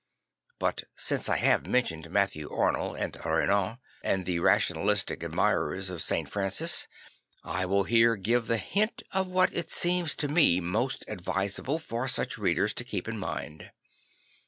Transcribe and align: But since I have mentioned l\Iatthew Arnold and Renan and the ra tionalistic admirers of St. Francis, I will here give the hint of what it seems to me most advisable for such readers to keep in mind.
But 0.57 0.85
since 0.95 1.29
I 1.29 1.37
have 1.37 1.67
mentioned 1.67 2.07
l\Iatthew 2.07 2.49
Arnold 2.51 2.97
and 2.97 3.15
Renan 3.23 3.77
and 4.03 4.25
the 4.25 4.39
ra 4.39 4.55
tionalistic 4.55 5.21
admirers 5.23 5.91
of 5.91 6.01
St. 6.01 6.27
Francis, 6.27 6.87
I 7.43 7.67
will 7.67 7.83
here 7.83 8.15
give 8.15 8.47
the 8.47 8.57
hint 8.57 9.03
of 9.11 9.29
what 9.29 9.53
it 9.53 9.69
seems 9.69 10.15
to 10.15 10.27
me 10.27 10.59
most 10.59 11.05
advisable 11.07 11.77
for 11.77 12.07
such 12.07 12.39
readers 12.39 12.73
to 12.73 12.83
keep 12.83 13.07
in 13.07 13.19
mind. 13.19 13.69